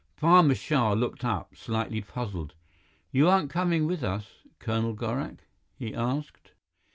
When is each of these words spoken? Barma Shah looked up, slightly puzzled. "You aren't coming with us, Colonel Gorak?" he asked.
Barma 0.19 0.55
Shah 0.55 0.93
looked 0.93 1.23
up, 1.23 1.55
slightly 1.55 2.01
puzzled. 2.01 2.55
"You 3.11 3.29
aren't 3.29 3.51
coming 3.51 3.85
with 3.85 4.03
us, 4.03 4.25
Colonel 4.57 4.95
Gorak?" 4.95 5.43
he 5.75 5.93
asked. 5.93 6.53